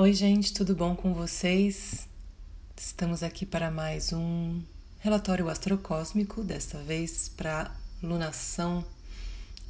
Oi, 0.00 0.12
gente, 0.12 0.52
tudo 0.52 0.76
bom 0.76 0.94
com 0.94 1.12
vocês? 1.12 2.08
Estamos 2.76 3.24
aqui 3.24 3.44
para 3.44 3.68
mais 3.68 4.12
um 4.12 4.62
relatório 5.00 5.48
astrocósmico, 5.48 6.44
desta 6.44 6.78
vez 6.78 7.28
para 7.28 7.74
lunação 8.00 8.84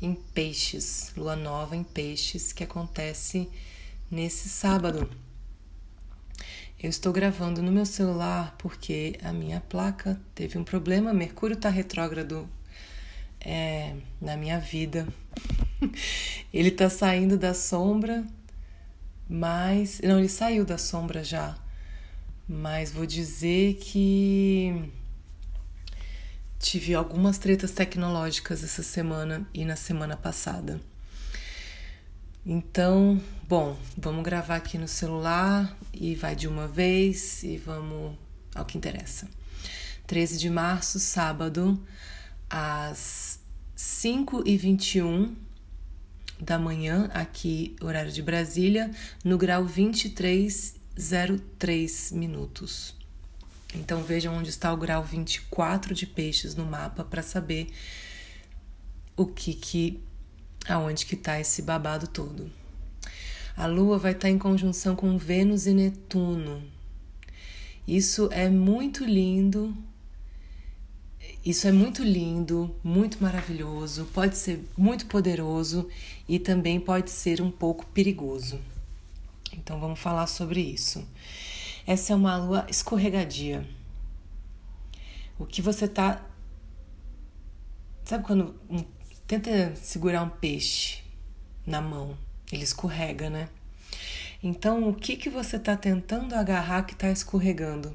em 0.02 0.14
Peixes, 0.14 1.12
lua 1.16 1.34
nova 1.34 1.74
em 1.74 1.82
Peixes, 1.82 2.52
que 2.52 2.62
acontece 2.62 3.48
nesse 4.10 4.50
sábado. 4.50 5.08
Eu 6.78 6.90
estou 6.90 7.10
gravando 7.10 7.62
no 7.62 7.72
meu 7.72 7.86
celular 7.86 8.54
porque 8.58 9.18
a 9.22 9.32
minha 9.32 9.62
placa 9.62 10.20
teve 10.34 10.58
um 10.58 10.62
problema. 10.62 11.14
Mercúrio 11.14 11.54
está 11.54 11.70
retrógrado 11.70 12.46
é, 13.40 13.96
na 14.20 14.36
minha 14.36 14.60
vida. 14.60 15.08
Ele 16.52 16.68
está 16.68 16.90
saindo 16.90 17.38
da 17.38 17.54
sombra 17.54 18.26
mas. 19.28 20.00
Não, 20.02 20.18
ele 20.18 20.28
saiu 20.28 20.64
da 20.64 20.78
sombra 20.78 21.22
já. 21.22 21.56
Mas 22.48 22.90
vou 22.92 23.04
dizer 23.04 23.74
que. 23.74 24.90
Tive 26.58 26.94
algumas 26.94 27.38
tretas 27.38 27.70
tecnológicas 27.70 28.64
essa 28.64 28.82
semana 28.82 29.46
e 29.54 29.64
na 29.64 29.76
semana 29.76 30.16
passada. 30.16 30.80
Então, 32.44 33.20
bom, 33.46 33.78
vamos 33.96 34.24
gravar 34.24 34.56
aqui 34.56 34.76
no 34.78 34.88
celular 34.88 35.76
e 35.92 36.14
vai 36.14 36.34
de 36.34 36.48
uma 36.48 36.66
vez 36.66 37.42
e 37.42 37.56
vamos 37.58 38.16
ao 38.54 38.64
que 38.64 38.76
interessa. 38.76 39.28
13 40.06 40.38
de 40.38 40.50
março, 40.50 40.98
sábado, 40.98 41.78
às 42.48 43.38
5h21 43.76 45.34
da 46.40 46.58
manhã, 46.58 47.10
aqui, 47.12 47.76
horário 47.80 48.12
de 48.12 48.22
Brasília, 48.22 48.90
no 49.24 49.36
grau 49.36 49.64
2303 49.64 52.12
minutos. 52.12 52.96
Então 53.74 54.02
vejam 54.02 54.34
onde 54.34 54.50
está 54.50 54.72
o 54.72 54.76
grau 54.76 55.04
24 55.04 55.94
de 55.94 56.06
peixes 56.06 56.54
no 56.54 56.64
mapa 56.64 57.02
para 57.04 57.22
saber 57.22 57.66
o 59.16 59.26
que 59.26 59.52
que 59.52 60.00
aonde 60.68 61.06
que 61.06 61.14
está 61.14 61.40
esse 61.40 61.62
babado 61.62 62.06
todo. 62.06 62.50
A 63.56 63.66
Lua 63.66 63.98
vai 63.98 64.12
estar 64.12 64.28
tá 64.28 64.30
em 64.30 64.38
conjunção 64.38 64.94
com 64.94 65.18
Vênus 65.18 65.66
e 65.66 65.74
Netuno. 65.74 66.62
Isso 67.86 68.28
é 68.32 68.48
muito 68.48 69.04
lindo 69.04 69.76
isso 71.48 71.66
é 71.66 71.72
muito 71.72 72.02
lindo, 72.02 72.76
muito 72.84 73.22
maravilhoso, 73.22 74.04
pode 74.12 74.36
ser 74.36 74.62
muito 74.76 75.06
poderoso 75.06 75.88
e 76.28 76.38
também 76.38 76.78
pode 76.78 77.10
ser 77.10 77.40
um 77.40 77.50
pouco 77.50 77.86
perigoso. 77.86 78.60
Então 79.54 79.80
vamos 79.80 79.98
falar 79.98 80.26
sobre 80.26 80.60
isso. 80.60 81.08
Essa 81.86 82.12
é 82.12 82.16
uma 82.16 82.36
lua 82.36 82.66
escorregadia. 82.68 83.66
O 85.38 85.46
que 85.46 85.62
você 85.62 85.88
tá. 85.88 86.22
Sabe 88.04 88.24
quando. 88.24 88.54
Um... 88.68 88.84
Tenta 89.26 89.74
segurar 89.76 90.22
um 90.22 90.30
peixe 90.30 91.02
na 91.66 91.80
mão, 91.80 92.16
ele 92.50 92.64
escorrega, 92.64 93.28
né? 93.28 93.48
Então, 94.42 94.88
o 94.88 94.94
que, 94.94 95.16
que 95.16 95.28
você 95.28 95.56
está 95.56 95.76
tentando 95.76 96.34
agarrar 96.34 96.84
que 96.84 96.94
está 96.94 97.10
escorregando? 97.10 97.94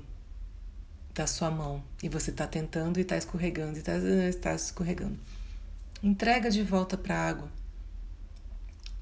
Da 1.14 1.28
sua 1.28 1.52
mão 1.52 1.84
e 2.02 2.10
você 2.10 2.32
está 2.32 2.48
tentando 2.48 2.98
e 2.98 3.02
está 3.02 3.18
escorregando 3.18 3.78
e 3.78 3.80
está 3.80 3.94
tá 4.42 4.56
escorregando. 4.56 5.18
Entrega 6.02 6.50
de 6.50 6.64
volta 6.64 6.98
para 6.98 7.16
a 7.16 7.30
água. 7.30 7.52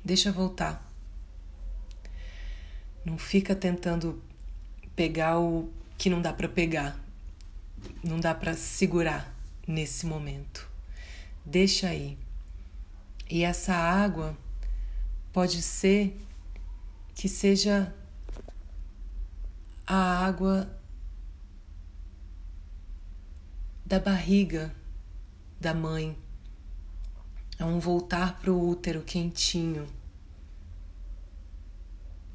Deixa 0.03 0.31
voltar. 0.31 0.87
Não 3.05 3.17
fica 3.17 3.55
tentando 3.55 4.21
pegar 4.95 5.39
o 5.39 5.69
que 5.97 6.09
não 6.09 6.21
dá 6.21 6.33
para 6.33 6.49
pegar. 6.49 6.99
Não 8.03 8.19
dá 8.19 8.35
para 8.35 8.55
segurar 8.55 9.33
nesse 9.67 10.05
momento. 10.05 10.69
Deixa 11.45 11.87
aí. 11.87 12.17
E 13.29 13.43
essa 13.43 13.73
água 13.73 14.37
pode 15.31 15.61
ser 15.61 16.19
que 17.15 17.29
seja 17.29 17.93
a 19.87 20.25
água 20.25 20.69
da 23.91 23.99
barriga 23.99 24.73
da 25.59 25.73
mãe. 25.73 26.17
É 27.59 27.65
um 27.65 27.77
voltar 27.77 28.39
para 28.39 28.49
o 28.49 28.69
útero 28.69 29.01
quentinho, 29.01 29.85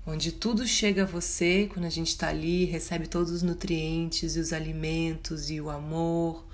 onde 0.05 0.33
tudo 0.33 0.67
chega 0.67 1.05
a 1.05 1.07
você 1.07 1.67
quando 1.73 1.87
a 1.87 1.91
gente 1.91 2.09
está 2.09 2.29
ali, 2.29 2.67
recebe 2.67 3.09
todos 3.09 3.33
os 3.33 3.41
nutrientes 3.41 4.37
e 4.37 4.39
os 4.39 4.53
alimentos 4.53 5.49
e 5.49 5.59
o 5.59 5.71
amor. 5.71 6.47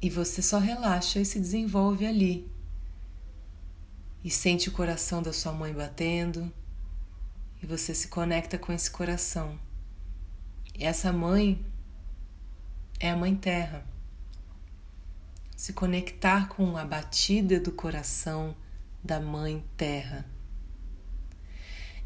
E 0.00 0.08
você 0.08 0.40
só 0.40 0.60
relaxa 0.60 1.18
e 1.18 1.24
se 1.24 1.40
desenvolve 1.40 2.06
ali. 2.06 2.48
E 4.22 4.30
sente 4.30 4.68
o 4.68 4.72
coração 4.72 5.20
da 5.20 5.32
sua 5.32 5.50
mãe 5.50 5.74
batendo, 5.74 6.48
e 7.60 7.66
você 7.66 7.92
se 7.92 8.06
conecta 8.06 8.56
com 8.56 8.72
esse 8.72 8.88
coração. 8.88 9.58
Essa 10.78 11.12
mãe 11.12 11.64
é 12.98 13.10
a 13.10 13.16
Mãe 13.16 13.34
Terra. 13.36 13.86
Se 15.56 15.72
conectar 15.72 16.48
com 16.48 16.76
a 16.76 16.84
batida 16.84 17.60
do 17.60 17.70
coração 17.70 18.56
da 19.02 19.20
Mãe 19.20 19.64
Terra. 19.76 20.26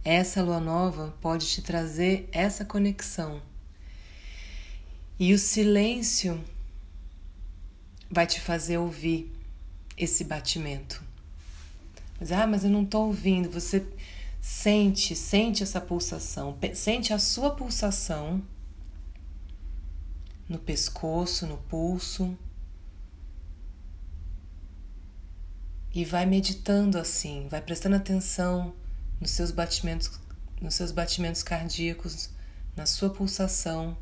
Essa 0.05 0.43
lua 0.43 0.61
nova 0.61 1.17
pode 1.21 1.47
te 1.47 1.62
trazer 1.62 2.29
essa 2.31 2.62
conexão. 2.62 3.43
E 5.19 5.33
o 5.33 5.39
silêncio 5.39 6.43
vai 8.11 8.27
te 8.27 8.39
fazer 8.39 8.77
ouvir 8.77 9.33
esse 9.97 10.25
batimento. 10.25 11.03
Mas, 12.21 12.31
ah, 12.33 12.47
mas 12.47 12.65
eu 12.65 12.71
não 12.71 12.83
estou 12.83 13.06
ouvindo. 13.06 13.50
Você 13.50 13.87
sente, 14.43 15.17
sente 15.17 15.62
essa 15.62 15.81
pulsação, 15.81 16.56
sente 16.75 17.15
a 17.15 17.19
sua 17.19 17.50
pulsação 17.50 18.43
no 20.49 20.59
pescoço, 20.59 21.47
no 21.47 21.59
pulso. 21.59 22.37
E 25.93 26.05
vai 26.05 26.27
meditando 26.27 26.99
assim, 26.99 27.49
vai 27.49 27.61
prestando 27.61 27.97
atenção 27.97 28.75
nos 29.21 29.33
seus 29.33 29.51
batimentos, 29.51 30.19
nos 30.61 30.75
seus 30.75 30.93
batimentos 30.93 31.43
cardíacos, 31.43 32.31
na 32.77 32.87
sua 32.87 33.11
pulsação 33.11 33.97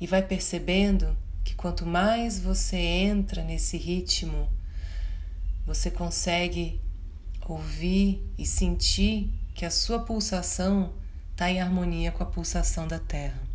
e 0.00 0.06
vai 0.06 0.22
percebendo 0.22 1.14
que 1.44 1.54
quanto 1.54 1.84
mais 1.84 2.40
você 2.40 2.76
entra 2.76 3.42
nesse 3.42 3.76
ritmo, 3.76 4.48
você 5.66 5.90
consegue 5.90 6.80
ouvir 7.46 8.24
e 8.38 8.46
sentir 8.46 9.30
que 9.54 9.66
a 9.66 9.70
sua 9.70 10.00
pulsação 10.00 10.94
está 11.32 11.50
em 11.50 11.60
harmonia 11.60 12.12
com 12.12 12.22
a 12.22 12.26
pulsação 12.26 12.88
da 12.88 12.98
Terra. 12.98 13.49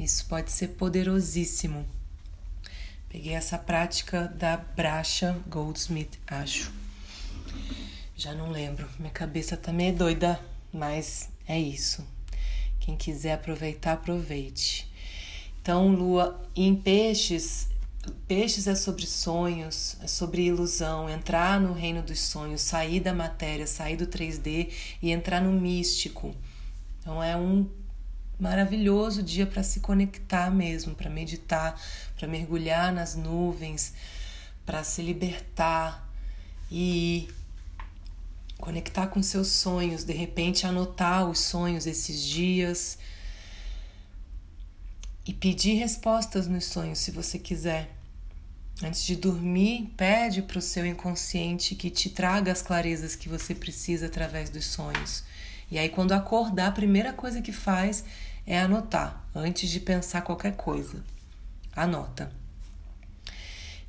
Isso 0.00 0.24
pode 0.24 0.50
ser 0.50 0.68
poderosíssimo. 0.68 1.86
Peguei 3.10 3.34
essa 3.34 3.58
prática 3.58 4.28
da 4.28 4.56
Bracha 4.56 5.38
Goldsmith, 5.46 6.18
acho. 6.26 6.72
Já 8.16 8.32
não 8.32 8.50
lembro, 8.50 8.88
minha 8.98 9.12
cabeça 9.12 9.58
tá 9.58 9.70
meio 9.74 9.94
doida, 9.94 10.40
mas 10.72 11.28
é 11.46 11.60
isso. 11.60 12.02
Quem 12.78 12.96
quiser 12.96 13.34
aproveitar, 13.34 13.92
aproveite. 13.92 14.90
Então, 15.60 15.88
lua 15.88 16.48
em 16.56 16.74
peixes, 16.74 17.68
peixes 18.26 18.66
é 18.66 18.74
sobre 18.74 19.06
sonhos, 19.06 19.98
é 20.00 20.06
sobre 20.06 20.46
ilusão, 20.46 21.10
entrar 21.10 21.60
no 21.60 21.74
reino 21.74 22.00
dos 22.00 22.20
sonhos, 22.20 22.62
sair 22.62 23.00
da 23.00 23.12
matéria, 23.12 23.66
sair 23.66 23.98
do 23.98 24.06
3D 24.06 24.70
e 25.02 25.10
entrar 25.10 25.42
no 25.42 25.52
místico. 25.52 26.34
Então, 27.00 27.22
é 27.22 27.36
um 27.36 27.68
maravilhoso 28.40 29.22
dia 29.22 29.46
para 29.46 29.62
se 29.62 29.80
conectar 29.80 30.50
mesmo, 30.50 30.94
para 30.94 31.10
meditar, 31.10 31.80
para 32.16 32.26
mergulhar 32.26 32.92
nas 32.92 33.14
nuvens, 33.14 33.92
para 34.64 34.82
se 34.82 35.02
libertar 35.02 36.08
e 36.70 37.28
conectar 38.58 39.06
com 39.08 39.22
seus 39.22 39.48
sonhos, 39.48 40.04
de 40.04 40.12
repente 40.12 40.66
anotar 40.66 41.28
os 41.28 41.38
sonhos 41.40 41.86
esses 41.86 42.22
dias 42.22 42.98
e 45.26 45.32
pedir 45.32 45.74
respostas 45.74 46.46
nos 46.46 46.64
sonhos 46.64 46.98
se 46.98 47.10
você 47.10 47.38
quiser. 47.38 47.90
Antes 48.82 49.04
de 49.04 49.14
dormir, 49.14 49.92
pede 49.96 50.40
para 50.40 50.58
o 50.58 50.62
seu 50.62 50.86
inconsciente 50.86 51.74
que 51.74 51.90
te 51.90 52.08
traga 52.08 52.50
as 52.50 52.62
clarezas 52.62 53.14
que 53.14 53.28
você 53.28 53.54
precisa 53.54 54.06
através 54.06 54.48
dos 54.48 54.64
sonhos. 54.64 55.22
E 55.70 55.78
aí, 55.78 55.88
quando 55.88 56.12
acordar, 56.12 56.68
a 56.68 56.72
primeira 56.72 57.12
coisa 57.12 57.42
que 57.42 57.52
faz 57.52 58.02
é 58.50 58.58
anotar 58.58 59.24
antes 59.32 59.70
de 59.70 59.78
pensar 59.78 60.22
qualquer 60.22 60.56
coisa. 60.56 61.04
Anota. 61.72 62.32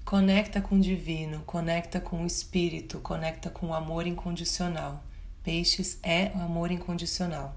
conecta 0.05 0.61
com 0.61 0.75
o 0.75 0.79
divino, 0.79 1.41
conecta 1.47 1.99
com 1.99 2.21
o 2.21 2.27
espírito, 2.27 2.99
conecta 2.99 3.49
com 3.49 3.69
o 3.69 3.73
amor 3.73 4.05
incondicional. 4.05 5.03
Peixes 5.43 5.97
é 6.03 6.31
o 6.35 6.41
amor 6.41 6.71
incondicional. 6.71 7.55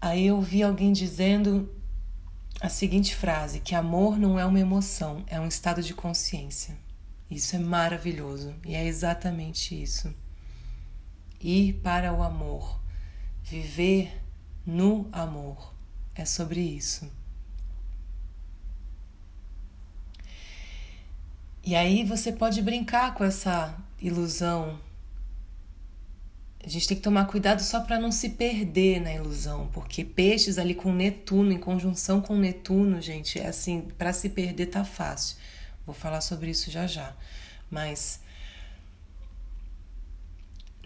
Aí 0.00 0.26
eu 0.26 0.40
vi 0.40 0.64
alguém 0.64 0.92
dizendo 0.92 1.72
a 2.60 2.68
seguinte 2.68 3.14
frase: 3.14 3.60
que 3.60 3.76
amor 3.76 4.18
não 4.18 4.36
é 4.36 4.44
uma 4.44 4.58
emoção, 4.58 5.22
é 5.28 5.38
um 5.38 5.46
estado 5.46 5.80
de 5.80 5.94
consciência. 5.94 6.76
Isso 7.30 7.54
é 7.54 7.60
maravilhoso 7.60 8.52
e 8.64 8.74
é 8.74 8.84
exatamente 8.84 9.80
isso. 9.80 10.12
Ir 11.40 11.74
para 11.74 12.12
o 12.12 12.20
amor, 12.20 12.80
viver 13.44 14.27
no 14.68 15.08
amor, 15.10 15.72
é 16.14 16.26
sobre 16.26 16.60
isso. 16.60 17.10
E 21.64 21.74
aí 21.74 22.04
você 22.04 22.30
pode 22.30 22.60
brincar 22.60 23.14
com 23.14 23.24
essa 23.24 23.74
ilusão. 23.98 24.78
A 26.62 26.68
gente 26.68 26.86
tem 26.86 26.98
que 26.98 27.02
tomar 27.02 27.24
cuidado 27.28 27.62
só 27.62 27.80
para 27.80 27.98
não 27.98 28.12
se 28.12 28.28
perder 28.28 29.00
na 29.00 29.14
ilusão, 29.14 29.70
porque 29.72 30.04
peixes 30.04 30.58
ali 30.58 30.74
com 30.74 30.92
Netuno, 30.92 31.50
em 31.50 31.58
conjunção 31.58 32.20
com 32.20 32.36
Netuno, 32.36 33.00
gente, 33.00 33.38
é 33.38 33.46
assim, 33.46 33.88
para 33.96 34.12
se 34.12 34.28
perder 34.28 34.66
tá 34.66 34.84
fácil. 34.84 35.38
Vou 35.86 35.94
falar 35.94 36.20
sobre 36.20 36.50
isso 36.50 36.70
já 36.70 36.86
já. 36.86 37.16
Mas 37.70 38.20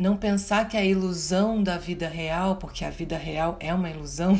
não 0.03 0.17
pensar 0.17 0.69
que 0.69 0.77
a 0.77 0.85
ilusão 0.85 1.63
da 1.63 1.79
vida 1.79 2.09
real, 2.09 2.57
porque 2.57 2.85
a 2.85 2.91
vida 2.91 3.17
real 3.17 3.57
é 3.61 3.73
uma 3.73 3.89
ilusão, 3.89 4.39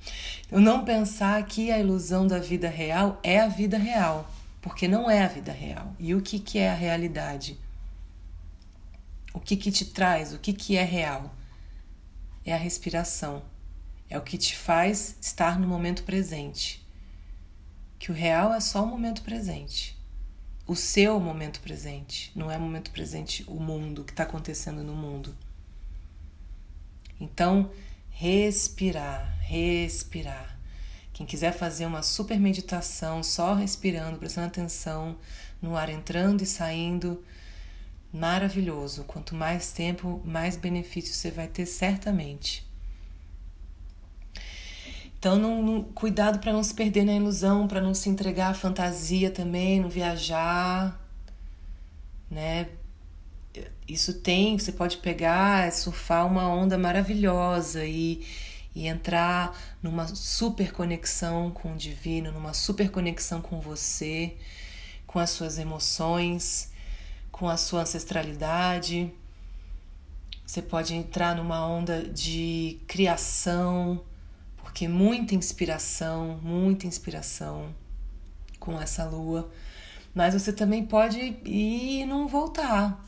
eu 0.50 0.60
não 0.60 0.84
pensar 0.84 1.42
que 1.46 1.70
a 1.70 1.78
ilusão 1.78 2.26
da 2.26 2.38
vida 2.38 2.68
real 2.68 3.18
é 3.22 3.40
a 3.40 3.48
vida 3.48 3.78
real 3.78 4.28
porque 4.64 4.88
não 4.88 5.10
é 5.10 5.22
a 5.22 5.28
vida 5.28 5.52
real. 5.52 5.94
E 5.98 6.14
o 6.14 6.22
que, 6.22 6.38
que 6.38 6.58
é 6.58 6.70
a 6.70 6.74
realidade? 6.74 7.60
O 9.34 9.38
que, 9.38 9.58
que 9.58 9.70
te 9.70 9.84
traz? 9.84 10.32
O 10.32 10.38
que, 10.38 10.54
que 10.54 10.74
é 10.74 10.82
real? 10.82 11.36
É 12.46 12.54
a 12.54 12.56
respiração. 12.56 13.42
É 14.08 14.16
o 14.16 14.22
que 14.22 14.38
te 14.38 14.56
faz 14.56 15.18
estar 15.20 15.60
no 15.60 15.68
momento 15.68 16.02
presente. 16.02 16.82
Que 17.98 18.10
o 18.10 18.14
real 18.14 18.54
é 18.54 18.60
só 18.60 18.82
o 18.82 18.86
momento 18.86 19.20
presente. 19.20 19.98
O 20.66 20.74
seu 20.74 21.20
momento 21.20 21.60
presente. 21.60 22.32
Não 22.34 22.50
é 22.50 22.56
o 22.56 22.60
momento 22.60 22.90
presente 22.90 23.44
o 23.46 23.60
mundo, 23.60 24.02
o 24.02 24.04
que 24.04 24.12
está 24.12 24.22
acontecendo 24.22 24.82
no 24.82 24.94
mundo. 24.94 25.34
Então, 27.20 27.70
respirar, 28.10 29.38
respirar 29.40 30.54
quem 31.14 31.24
quiser 31.24 31.52
fazer 31.52 31.86
uma 31.86 32.02
super 32.02 32.40
meditação, 32.40 33.22
só 33.22 33.54
respirando, 33.54 34.18
prestando 34.18 34.48
atenção 34.48 35.16
no 35.62 35.76
ar 35.76 35.88
entrando 35.88 36.42
e 36.42 36.46
saindo, 36.46 37.24
maravilhoso. 38.12 39.04
Quanto 39.04 39.32
mais 39.32 39.70
tempo, 39.70 40.20
mais 40.24 40.56
benefícios 40.56 41.16
você 41.16 41.30
vai 41.30 41.46
ter 41.46 41.66
certamente. 41.66 42.66
Então, 45.24 45.38
não, 45.38 45.62
não, 45.62 45.82
cuidado 45.82 46.38
para 46.38 46.52
não 46.52 46.62
se 46.62 46.74
perder 46.74 47.02
na 47.02 47.14
ilusão, 47.14 47.66
para 47.66 47.80
não 47.80 47.94
se 47.94 48.10
entregar 48.10 48.50
à 48.50 48.54
fantasia 48.54 49.30
também, 49.30 49.80
não 49.80 49.88
viajar, 49.88 51.00
né? 52.30 52.68
Isso 53.88 54.20
tem, 54.20 54.58
você 54.58 54.70
pode 54.70 54.98
pegar, 54.98 55.72
surfar 55.72 56.26
uma 56.26 56.46
onda 56.46 56.76
maravilhosa 56.76 57.86
e 57.86 58.22
e 58.74 58.86
entrar 58.86 59.58
numa 59.82 60.06
super 60.08 60.72
conexão 60.72 61.50
com 61.50 61.72
o 61.72 61.76
divino, 61.76 62.30
numa 62.30 62.52
super 62.52 62.90
conexão 62.90 63.40
com 63.40 63.60
você, 63.60 64.36
com 65.06 65.18
as 65.18 65.30
suas 65.30 65.58
emoções, 65.58 66.70
com 67.32 67.48
a 67.48 67.56
sua 67.56 67.80
ancestralidade. 67.82 69.10
Você 70.44 70.60
pode 70.60 70.94
entrar 70.94 71.34
numa 71.34 71.66
onda 71.66 72.02
de 72.02 72.78
criação, 72.86 74.04
porque 74.74 74.88
muita 74.88 75.36
inspiração, 75.36 76.40
muita 76.42 76.84
inspiração 76.88 77.72
com 78.58 78.82
essa 78.82 79.04
lua. 79.04 79.48
Mas 80.12 80.34
você 80.34 80.52
também 80.52 80.84
pode 80.84 81.16
ir 81.20 82.00
e 82.00 82.04
não 82.04 82.26
voltar. 82.26 83.00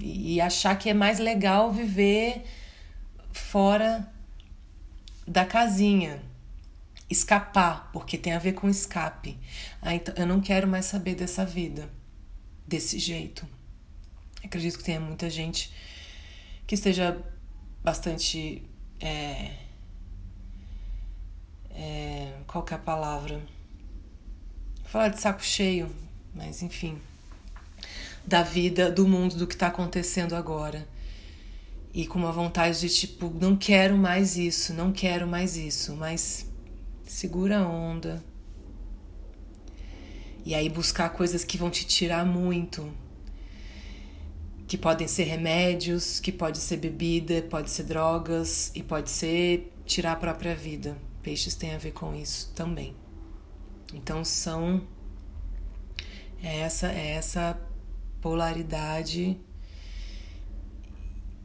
E 0.00 0.40
achar 0.40 0.74
que 0.78 0.88
é 0.88 0.94
mais 0.94 1.18
legal 1.18 1.70
viver 1.70 2.46
fora 3.30 4.10
da 5.28 5.44
casinha, 5.44 6.22
escapar, 7.10 7.90
porque 7.92 8.16
tem 8.16 8.32
a 8.32 8.38
ver 8.38 8.54
com 8.54 8.66
escape. 8.66 9.38
Ah, 9.82 9.94
então 9.94 10.14
eu 10.16 10.26
não 10.26 10.40
quero 10.40 10.66
mais 10.66 10.86
saber 10.86 11.14
dessa 11.14 11.44
vida 11.44 11.90
desse 12.66 12.98
jeito. 12.98 13.46
Acredito 14.42 14.78
que 14.78 14.84
tenha 14.84 15.00
muita 15.00 15.28
gente 15.28 15.70
que 16.66 16.74
esteja 16.74 17.22
bastante. 17.84 18.62
É, 18.98 19.65
é, 21.76 22.32
qual 22.46 22.64
que 22.64 22.72
é 22.72 22.76
a 22.76 22.80
palavra? 22.80 23.36
Vou 24.82 24.90
falar 24.90 25.08
de 25.08 25.20
saco 25.20 25.44
cheio, 25.44 25.94
mas 26.34 26.62
enfim. 26.62 26.98
Da 28.24 28.42
vida, 28.42 28.90
do 28.90 29.06
mundo, 29.06 29.36
do 29.36 29.46
que 29.46 29.54
está 29.54 29.68
acontecendo 29.68 30.34
agora 30.34 30.86
e 31.96 32.06
com 32.06 32.18
uma 32.18 32.30
vontade 32.30 32.78
de 32.78 32.90
tipo, 32.90 33.32
não 33.40 33.56
quero 33.56 33.96
mais 33.96 34.36
isso, 34.36 34.74
não 34.74 34.92
quero 34.92 35.26
mais 35.26 35.56
isso, 35.56 35.96
mas 35.96 36.46
segura 37.06 37.60
a 37.60 37.66
onda. 37.66 38.22
E 40.44 40.54
aí 40.54 40.68
buscar 40.68 41.08
coisas 41.08 41.42
que 41.42 41.56
vão 41.56 41.70
te 41.70 41.86
tirar 41.86 42.26
muito. 42.26 42.92
Que 44.68 44.76
podem 44.76 45.08
ser 45.08 45.24
remédios, 45.24 46.20
que 46.20 46.30
pode 46.30 46.58
ser 46.58 46.76
bebida, 46.76 47.40
pode 47.48 47.70
ser 47.70 47.84
drogas 47.84 48.70
e 48.74 48.82
pode 48.82 49.08
ser 49.08 49.72
tirar 49.86 50.12
a 50.12 50.16
própria 50.16 50.54
vida. 50.54 50.98
Peixes 51.26 51.56
tem 51.56 51.74
a 51.74 51.78
ver 51.78 51.90
com 51.90 52.14
isso 52.14 52.52
também. 52.54 52.94
Então 53.92 54.24
são 54.24 54.86
é 56.40 56.60
essa 56.60 56.86
é 56.86 57.14
essa 57.14 57.60
polaridade 58.20 59.36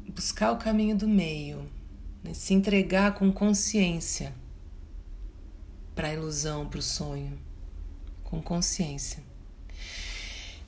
buscar 0.07 0.51
o 0.51 0.57
caminho 0.57 0.95
do 0.95 1.07
meio, 1.07 1.67
né? 2.23 2.31
se 2.35 2.53
entregar 2.53 3.15
com 3.15 3.31
consciência 3.31 4.35
para 5.95 6.09
a 6.09 6.13
ilusão, 6.13 6.69
para 6.69 6.77
o 6.77 6.83
sonho, 6.83 7.39
com 8.23 8.39
consciência. 8.39 9.23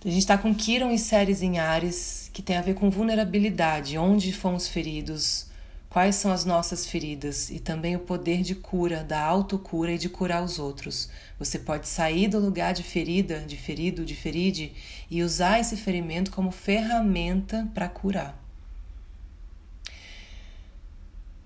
A 0.03 0.09
gente 0.09 0.17
está 0.17 0.39
com 0.39 0.55
Kiron 0.55 0.89
e 0.89 0.97
séries 0.97 1.43
em 1.43 1.59
Ares, 1.59 2.31
que 2.33 2.41
tem 2.41 2.57
a 2.57 2.63
ver 2.63 2.73
com 2.73 2.89
vulnerabilidade, 2.89 3.95
onde 3.95 4.33
fomos 4.33 4.67
feridos, 4.67 5.52
quais 5.93 6.15
são 6.15 6.31
as 6.31 6.43
nossas 6.43 6.87
feridas 6.87 7.51
e 7.51 7.59
também 7.59 7.95
o 7.95 7.99
poder 7.99 8.41
de 8.41 8.55
cura, 8.55 9.03
da 9.03 9.21
autocura 9.21 9.91
e 9.91 9.97
de 9.99 10.09
curar 10.09 10.43
os 10.43 10.57
outros. 10.57 11.07
Você 11.37 11.59
pode 11.59 11.87
sair 11.87 12.27
do 12.27 12.39
lugar 12.39 12.73
de 12.73 12.81
ferida, 12.81 13.41
de 13.41 13.55
ferido, 13.55 14.03
de 14.03 14.15
feride 14.15 14.73
e 15.07 15.21
usar 15.21 15.59
esse 15.59 15.77
ferimento 15.77 16.31
como 16.31 16.49
ferramenta 16.49 17.69
para 17.75 17.87
curar. 17.87 18.43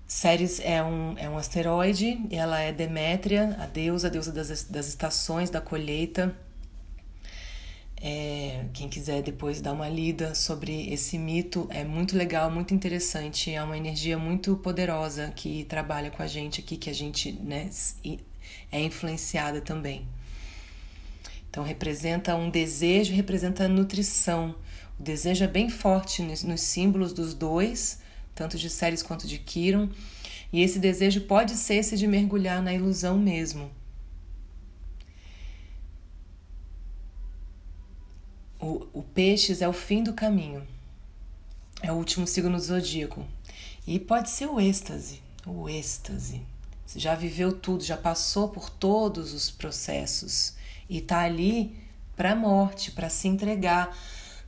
Ceres 0.06 0.60
é 0.60 0.82
um, 0.82 1.14
é 1.18 1.28
um 1.28 1.36
asteroide, 1.36 2.18
ela 2.30 2.58
é 2.58 2.72
Demétria, 2.72 3.54
a 3.60 3.66
deusa, 3.66 4.06
a 4.06 4.10
deusa 4.10 4.32
das, 4.32 4.62
das 4.64 4.88
estações, 4.88 5.50
da 5.50 5.60
colheita. 5.60 6.34
É, 8.00 8.66
quem 8.72 8.88
quiser 8.88 9.22
depois 9.22 9.60
dar 9.60 9.72
uma 9.72 9.88
lida 9.88 10.34
sobre 10.34 10.92
esse 10.92 11.18
mito, 11.18 11.66
é 11.70 11.84
muito 11.84 12.16
legal, 12.16 12.50
muito 12.50 12.72
interessante. 12.72 13.52
É 13.52 13.62
uma 13.62 13.76
energia 13.76 14.16
muito 14.16 14.56
poderosa 14.56 15.32
que 15.34 15.64
trabalha 15.64 16.10
com 16.10 16.22
a 16.22 16.26
gente 16.26 16.60
aqui, 16.60 16.76
que 16.76 16.90
a 16.90 16.94
gente 16.94 17.32
né, 17.32 17.68
é 18.70 18.80
influenciada 18.80 19.60
também. 19.60 20.06
Então, 21.50 21.64
representa 21.64 22.36
um 22.36 22.50
desejo, 22.50 23.14
representa 23.14 23.66
nutrição. 23.66 24.54
O 24.98 25.02
desejo 25.02 25.44
é 25.44 25.48
bem 25.48 25.68
forte 25.68 26.22
nos, 26.22 26.42
nos 26.44 26.60
símbolos 26.60 27.12
dos 27.12 27.34
dois 27.34 28.00
tanto 28.38 28.56
de 28.56 28.70
Ceres 28.70 29.02
quanto 29.02 29.26
de 29.26 29.36
Quiron, 29.36 29.88
e 30.52 30.62
esse 30.62 30.78
desejo 30.78 31.22
pode 31.22 31.56
ser 31.56 31.74
esse 31.74 31.96
de 31.96 32.06
mergulhar 32.06 32.62
na 32.62 32.72
ilusão 32.72 33.18
mesmo. 33.18 33.68
O, 38.68 38.86
o 38.92 39.02
peixes 39.02 39.62
é 39.62 39.68
o 39.68 39.72
fim 39.72 40.02
do 40.02 40.12
caminho, 40.12 40.62
é 41.82 41.90
o 41.90 41.94
último 41.94 42.26
signo 42.26 42.50
do 42.50 42.62
zodíaco. 42.62 43.26
E 43.86 43.98
pode 43.98 44.28
ser 44.28 44.44
o 44.44 44.60
êxtase, 44.60 45.22
o 45.46 45.70
êxtase. 45.70 46.42
Você 46.84 46.98
já 46.98 47.14
viveu 47.14 47.50
tudo, 47.50 47.82
já 47.82 47.96
passou 47.96 48.50
por 48.50 48.68
todos 48.68 49.32
os 49.32 49.50
processos 49.50 50.54
e 50.86 51.00
tá 51.00 51.20
ali 51.20 51.78
para 52.14 52.32
a 52.32 52.36
morte, 52.36 52.90
para 52.90 53.08
se 53.08 53.26
entregar, 53.26 53.96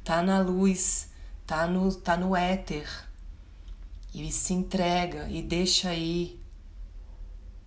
tá 0.04 0.22
na 0.22 0.38
luz, 0.38 1.08
tá 1.46 1.66
no, 1.66 1.90
tá 1.94 2.14
no 2.14 2.36
éter, 2.36 2.86
e 4.12 4.30
se 4.30 4.52
entrega 4.52 5.30
e 5.30 5.40
deixa 5.40 5.94
ir 5.94 6.38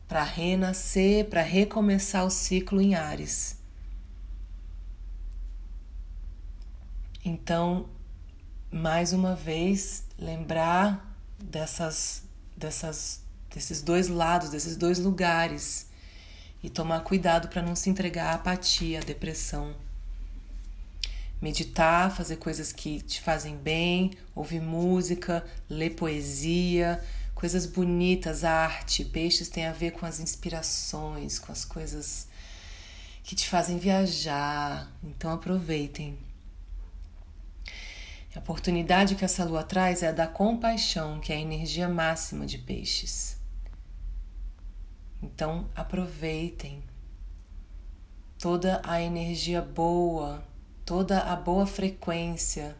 para 0.07 0.23
renascer, 0.23 1.25
para 1.25 1.41
recomeçar 1.41 2.23
o 2.23 2.29
ciclo 2.29 2.79
em 2.79 2.93
Ares. 2.93 3.62
Então, 7.25 7.87
mais 8.69 9.13
uma 9.13 9.33
vez, 9.33 10.03
lembrar 10.19 11.15
dessas, 11.39 12.23
dessas, 12.57 13.21
desses 13.49 13.81
dois 13.81 14.09
lados, 14.09 14.49
desses 14.49 14.75
dois 14.75 14.99
lugares 14.99 15.87
e 16.61 16.69
tomar 16.69 16.99
cuidado 17.01 17.47
para 17.47 17.61
não 17.61 17.77
se 17.77 17.89
entregar 17.89 18.31
à 18.31 18.35
apatia, 18.35 18.99
à 18.99 19.03
depressão. 19.03 19.73
Meditar, 21.41 22.13
fazer 22.13 22.37
coisas 22.37 22.73
que 22.73 23.01
te 23.01 23.21
fazem 23.21 23.55
bem, 23.55 24.11
ouvir 24.35 24.61
música, 24.61 25.45
ler 25.69 25.91
poesia, 25.91 27.01
coisas 27.33 27.65
bonitas, 27.65 28.43
arte. 28.43 29.05
Peixes 29.05 29.47
tem 29.47 29.65
a 29.65 29.71
ver 29.71 29.91
com 29.91 30.05
as 30.05 30.19
inspirações, 30.19 31.39
com 31.39 31.53
as 31.53 31.63
coisas 31.63 32.27
que 33.23 33.33
te 33.33 33.47
fazem 33.47 33.77
viajar. 33.77 34.91
Então 35.01 35.31
aproveitem. 35.31 36.17
A 38.35 38.39
oportunidade 38.39 39.15
que 39.15 39.23
essa 39.23 39.45
lua 39.45 39.63
traz 39.63 40.01
é 40.01 40.07
a 40.07 40.11
da 40.11 40.25
compaixão, 40.25 41.19
que 41.19 41.31
é 41.31 41.35
a 41.35 41.39
energia 41.39 41.87
máxima 41.87 42.45
de 42.47 42.57
peixes. 42.57 43.37
Então 45.21 45.69
aproveitem 45.75 46.83
toda 48.39 48.81
a 48.83 48.99
energia 48.99 49.61
boa, 49.61 50.43
toda 50.83 51.19
a 51.19 51.35
boa 51.35 51.67
frequência, 51.67 52.75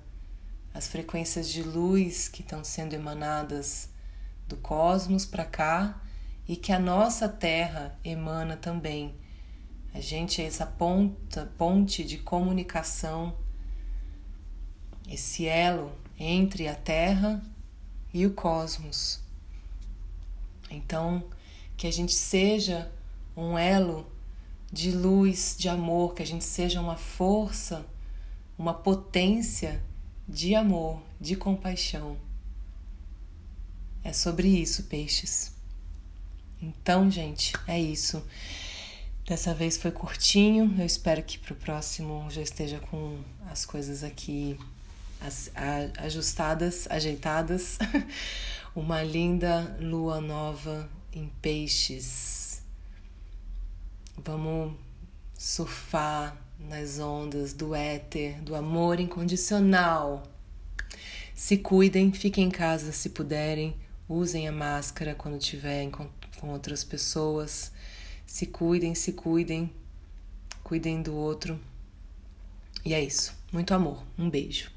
as 0.74 0.88
frequências 0.88 1.48
de 1.48 1.62
luz 1.62 2.28
que 2.28 2.42
estão 2.42 2.64
sendo 2.64 2.94
emanadas 2.94 3.90
do 4.48 4.58
cosmos 4.58 5.26
para 5.26 5.46
cá 5.46 6.02
e 6.48 6.56
que 6.56 6.72
a 6.72 6.80
nossa 6.80 7.30
Terra 7.30 7.98
emana 8.04 8.58
também. 8.58 9.16
A 9.94 10.02
gente 10.02 10.42
é 10.42 10.46
essa 10.46 10.66
ponta, 10.66 11.54
ponte 11.58 12.04
de 12.04 12.18
comunicação, 12.18 13.38
esse 15.10 15.46
elo 15.46 15.92
entre 16.20 16.68
a 16.68 16.76
Terra 16.76 17.42
e 18.14 18.26
o 18.26 18.34
cosmos. 18.34 19.20
Então, 20.70 21.24
que 21.76 21.88
a 21.88 21.92
gente 21.92 22.14
seja 22.14 22.92
um 23.36 23.58
elo 23.58 24.06
de 24.72 24.92
luz, 24.92 25.56
de 25.58 25.70
amor, 25.70 26.14
que 26.14 26.24
a 26.24 26.26
gente 26.26 26.44
seja 26.44 26.82
uma 26.82 26.96
força, 26.96 27.86
uma 28.58 28.74
potência 28.74 29.84
de 30.28 30.56
amor, 30.56 31.02
de 31.20 31.36
compaixão. 31.36 32.18
É 34.04 34.12
sobre 34.12 34.48
isso, 34.48 34.84
peixes. 34.84 35.54
Então, 36.62 37.10
gente, 37.10 37.54
é 37.68 37.80
isso. 37.80 38.26
Dessa 39.26 39.54
vez 39.54 39.78
foi 39.78 39.92
curtinho. 39.92 40.74
Eu 40.78 40.86
espero 40.86 41.24
que 41.24 41.38
para 41.38 41.54
o 41.54 41.58
próximo 41.58 42.30
já 42.30 42.42
esteja 42.42 42.80
com 42.80 43.20
as 43.50 43.66
coisas 43.66 44.04
aqui 44.04 44.58
ajustadas, 45.98 46.88
ajeitadas. 46.90 47.78
Uma 48.76 49.04
linda 49.04 49.78
lua 49.80 50.20
nova 50.20 50.90
em 51.12 51.28
peixes. 51.42 52.64
Vamos 54.18 54.76
surfar 55.38 56.38
nas 56.60 57.00
ondas 57.00 57.54
do 57.54 57.76
éter, 57.76 58.42
do 58.42 58.56
amor 58.56 59.00
incondicional. 59.00 60.24
Se 61.36 61.58
cuidem, 61.58 62.12
fiquem 62.12 62.46
em 62.46 62.52
casa 62.52 62.92
se 62.92 63.10
puderem, 63.10 63.76
usem 64.08 64.48
a 64.48 64.52
máscara 64.52 65.14
quando 65.14 65.38
estiver 65.38 65.90
com 65.90 66.50
outras 66.50 66.84
pessoas. 66.84 67.72
Se 68.26 68.48
cuidem, 68.48 68.96
se 68.96 69.14
cuidem, 69.14 69.72
cuidem 70.64 71.02
do 71.02 71.14
outro. 71.16 71.60
E 72.86 72.94
é 72.94 73.04
isso. 73.04 73.34
Muito 73.52 73.74
amor. 73.74 74.04
Um 74.18 74.30
beijo. 74.30 74.72